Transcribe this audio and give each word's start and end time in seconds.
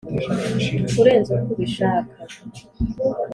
kurenza 0.91 1.31
uko 1.37 1.49
ubishaka 1.53 2.15